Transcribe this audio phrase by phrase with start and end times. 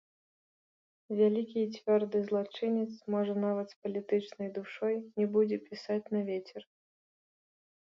[1.19, 4.93] Вялікі і цвёрды злачынец, можа нават з палітычнай душой,
[5.23, 6.61] не будзе пісаць на вецер.